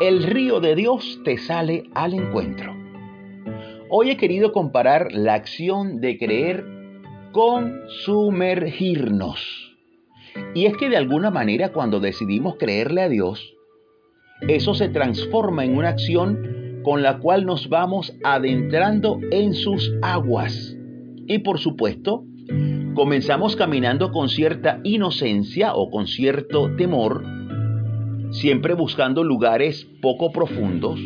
[0.00, 2.76] el río de Dios te sale al encuentro.
[3.88, 6.66] Hoy he querido comparar la acción de creer
[7.32, 9.74] con sumergirnos.
[10.54, 13.54] Y es que de alguna manera cuando decidimos creerle a Dios,
[14.48, 20.76] eso se transforma en una acción con la cual nos vamos adentrando en sus aguas.
[21.26, 22.22] Y por supuesto,
[22.94, 27.24] comenzamos caminando con cierta inocencia o con cierto temor,
[28.40, 31.00] siempre buscando lugares poco profundos,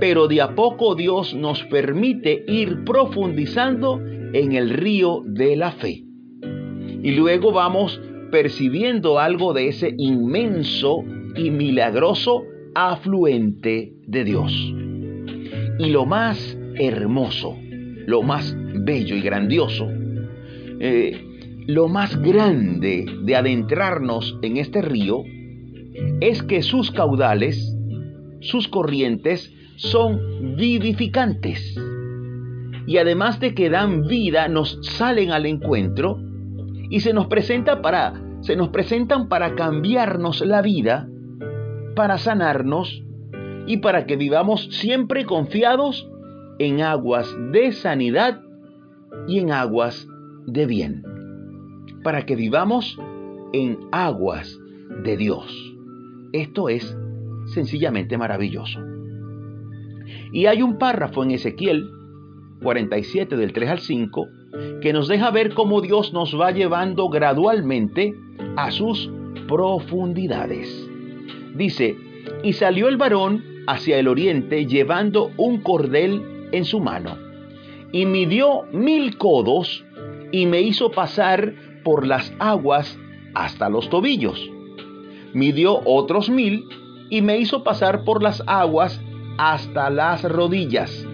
[0.00, 4.00] pero de a poco Dios nos permite ir profundizando
[4.32, 6.04] en el río de la fe.
[7.02, 11.02] Y luego vamos percibiendo algo de ese inmenso
[11.36, 12.44] y milagroso
[12.74, 14.52] afluente de Dios.
[15.78, 17.56] Y lo más hermoso,
[18.06, 19.88] lo más bello y grandioso,
[20.80, 21.22] eh,
[21.66, 25.24] lo más grande de adentrarnos en este río
[26.20, 27.76] es que sus caudales,
[28.40, 31.76] sus corrientes, son vivificantes.
[32.86, 36.20] Y además de que dan vida, nos salen al encuentro
[36.88, 41.08] y se nos presenta para se nos presentan para cambiarnos la vida,
[41.96, 43.02] para sanarnos
[43.66, 46.08] y para que vivamos siempre confiados
[46.60, 48.40] en aguas de sanidad
[49.26, 50.06] y en aguas
[50.46, 51.02] de bien.
[52.04, 52.96] Para que vivamos
[53.52, 54.56] en aguas
[55.02, 55.75] de Dios.
[56.36, 56.96] Esto es
[57.46, 58.78] sencillamente maravilloso.
[60.32, 61.88] Y hay un párrafo en Ezequiel
[62.62, 64.28] 47 del 3 al 5
[64.80, 68.14] que nos deja ver cómo Dios nos va llevando gradualmente
[68.56, 69.10] a sus
[69.48, 70.88] profundidades.
[71.54, 71.96] Dice,
[72.42, 77.16] y salió el varón hacia el oriente llevando un cordel en su mano,
[77.92, 79.84] y midió mil codos
[80.32, 82.98] y me hizo pasar por las aguas
[83.34, 84.50] hasta los tobillos.
[85.34, 86.64] Midió otros mil
[87.10, 89.00] y me hizo pasar por las aguas
[89.38, 91.06] hasta las rodillas.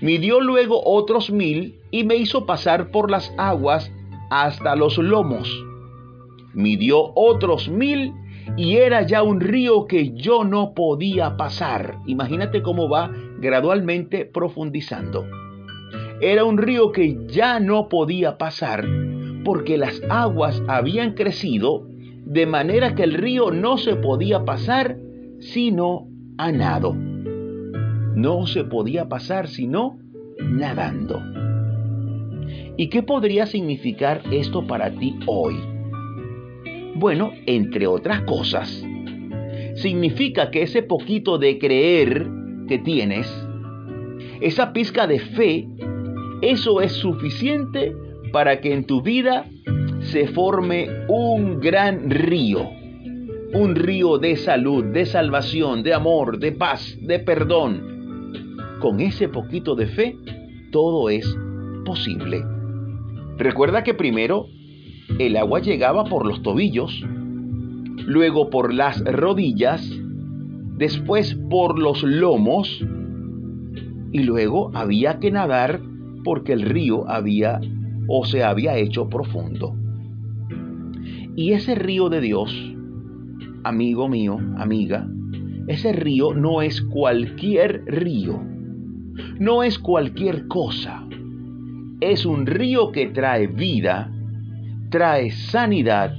[0.00, 3.92] Midió luego otros mil y me hizo pasar por las aguas
[4.30, 5.64] hasta los lomos.
[6.54, 8.12] Midió otros mil
[8.56, 11.98] y era ya un río que yo no podía pasar.
[12.06, 15.26] Imagínate cómo va gradualmente profundizando.
[16.20, 18.86] Era un río que ya no podía pasar
[19.44, 21.86] porque las aguas habían crecido
[22.28, 24.98] de manera que el río no se podía pasar
[25.40, 26.94] sino a nado.
[26.94, 29.98] No se podía pasar sino
[30.38, 31.22] nadando.
[32.76, 35.56] ¿Y qué podría significar esto para ti hoy?
[36.96, 38.84] Bueno, entre otras cosas,
[39.76, 42.28] significa que ese poquito de creer
[42.68, 43.26] que tienes,
[44.42, 45.66] esa pizca de fe,
[46.42, 47.96] eso es suficiente
[48.32, 49.46] para que en tu vida
[50.00, 52.68] se forme un gran río,
[53.52, 58.78] un río de salud, de salvación, de amor, de paz, de perdón.
[58.80, 60.16] Con ese poquito de fe,
[60.70, 61.36] todo es
[61.84, 62.44] posible.
[63.36, 64.46] Recuerda que primero
[65.18, 67.04] el agua llegaba por los tobillos,
[68.06, 69.88] luego por las rodillas,
[70.76, 72.84] después por los lomos
[74.12, 75.80] y luego había que nadar
[76.24, 77.60] porque el río había
[78.08, 79.77] o se había hecho profundo.
[81.38, 82.52] Y ese río de Dios,
[83.62, 85.06] amigo mío, amiga,
[85.68, 88.42] ese río no es cualquier río,
[89.38, 91.06] no es cualquier cosa,
[92.00, 94.12] es un río que trae vida,
[94.90, 96.12] trae sanidad,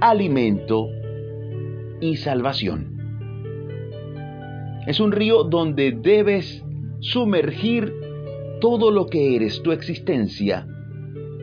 [0.00, 0.88] alimento
[2.00, 2.96] y salvación.
[4.86, 6.64] Es un río donde debes
[7.00, 7.92] sumergir
[8.62, 10.66] todo lo que eres, tu existencia,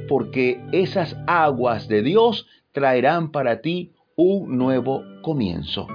[0.07, 5.87] porque esas aguas de Dios traerán para ti un nuevo comienzo.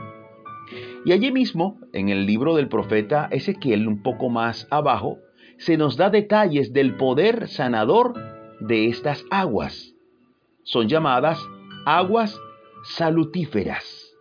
[1.04, 5.18] Y allí mismo, en el libro del profeta Ezequiel, un poco más abajo,
[5.58, 8.14] se nos da detalles del poder sanador
[8.60, 9.94] de estas aguas
[10.64, 11.38] son llamadas
[11.84, 12.40] aguas
[12.84, 14.16] salutíferas.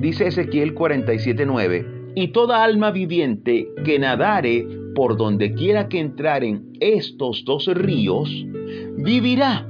[0.00, 7.44] Dice Ezequiel 47:9, y toda alma viviente que nadare por donde quiera que entraren estos
[7.44, 8.30] dos ríos,
[8.96, 9.68] vivirá.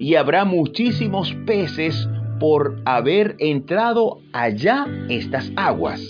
[0.00, 2.08] Y habrá muchísimos peces
[2.40, 6.02] por haber entrado allá estas aguas.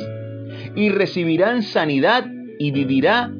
[0.74, 2.24] Y recibirán sanidad
[2.58, 3.30] y vivirá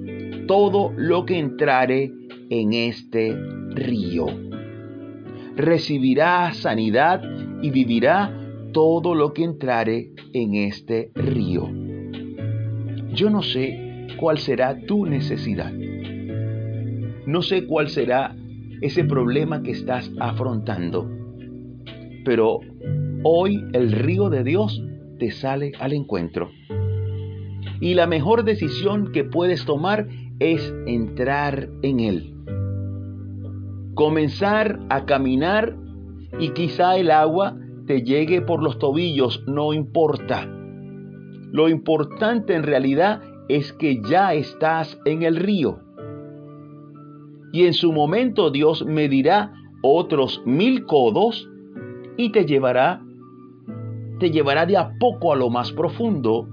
[0.47, 2.13] todo lo que entrare
[2.51, 3.35] en este
[3.71, 4.51] río
[5.61, 7.23] recibirá sanidad
[7.63, 8.37] y vivirá
[8.73, 11.69] todo lo que entrare en este río.
[13.13, 15.73] Yo no sé cuál será tu necesidad.
[17.27, 18.35] No sé cuál será
[18.81, 21.09] ese problema que estás afrontando.
[22.25, 22.61] Pero
[23.23, 24.83] hoy el río de Dios
[25.19, 26.51] te sale al encuentro.
[27.81, 32.35] Y la mejor decisión que puedes tomar es entrar en Él.
[33.95, 35.77] Comenzar a caminar
[36.39, 37.57] y quizá el agua
[37.87, 40.47] te llegue por los tobillos, no importa.
[41.53, 45.81] Lo importante en realidad es que ya estás en el río.
[47.53, 49.53] Y en su momento Dios medirá
[49.83, 51.49] otros mil codos
[52.17, 53.03] y te llevará,
[54.19, 56.49] te llevará de a poco a lo más profundo,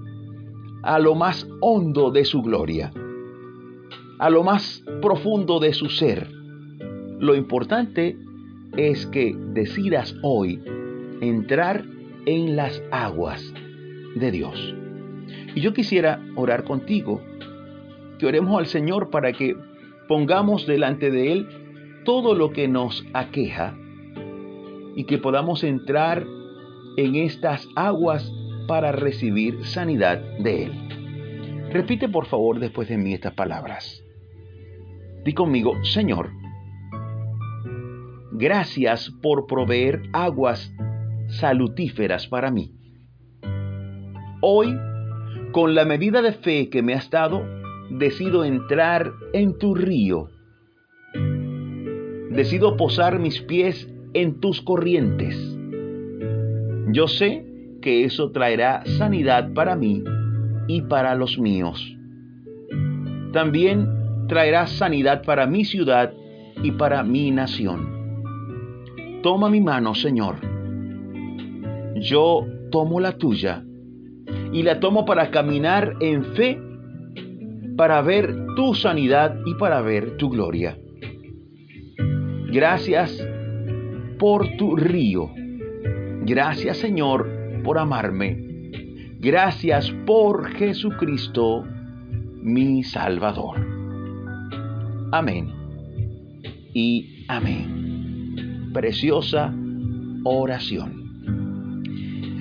[0.82, 2.90] a lo más hondo de su gloria,
[4.18, 6.30] a lo más profundo de su ser.
[7.18, 8.16] Lo importante
[8.76, 10.62] es que decidas hoy
[11.20, 11.84] entrar
[12.26, 13.52] en las aguas
[14.14, 14.74] de Dios.
[15.54, 17.20] Y yo quisiera orar contigo,
[18.18, 19.56] que oremos al Señor para que
[20.08, 21.48] pongamos delante de Él
[22.04, 23.76] todo lo que nos aqueja
[24.96, 26.26] y que podamos entrar
[26.96, 28.32] en estas aguas
[28.66, 31.68] para recibir sanidad de Él.
[31.70, 34.02] Repite por favor después de mí estas palabras.
[35.24, 36.30] Di conmigo, Señor,
[38.32, 40.72] gracias por proveer aguas
[41.28, 42.72] salutíferas para mí.
[44.40, 44.74] Hoy,
[45.52, 47.57] con la medida de fe que me has dado,
[47.90, 50.28] decido entrar en tu río.
[52.30, 55.36] Decido posar mis pies en tus corrientes.
[56.92, 57.46] Yo sé
[57.82, 60.04] que eso traerá sanidad para mí
[60.66, 61.96] y para los míos.
[63.32, 66.12] También traerá sanidad para mi ciudad
[66.62, 67.98] y para mi nación.
[69.22, 70.36] Toma mi mano, Señor.
[71.96, 73.64] Yo tomo la tuya
[74.52, 76.60] y la tomo para caminar en fe
[77.78, 80.76] para ver tu sanidad y para ver tu gloria.
[82.50, 83.24] Gracias
[84.18, 85.30] por tu río.
[86.24, 87.30] Gracias Señor
[87.62, 88.36] por amarme.
[89.20, 91.64] Gracias por Jesucristo,
[92.42, 93.64] mi Salvador.
[95.12, 95.52] Amén.
[96.74, 98.72] Y amén.
[98.74, 99.54] Preciosa
[100.24, 101.04] oración.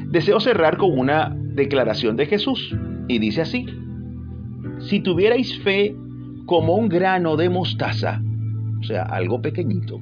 [0.10, 2.76] Deseo cerrar con una declaración de Jesús
[3.08, 3.68] y dice así
[4.88, 5.96] si tuvierais fe
[6.46, 8.22] como un grano de mostaza,
[8.80, 10.00] o sea, algo pequeñito,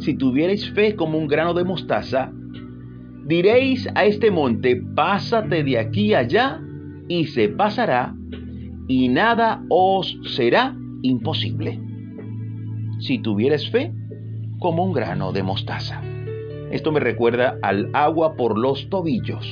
[0.00, 2.32] si tuvierais fe como un grano de mostaza,
[3.26, 6.60] diréis a este monte, pásate de aquí allá,
[7.06, 8.14] y se pasará,
[8.88, 11.80] y nada os será imposible.
[12.98, 13.92] Si tuvieres fe
[14.58, 16.02] como un grano de mostaza.
[16.72, 19.46] Esto me recuerda al agua por los tobillos.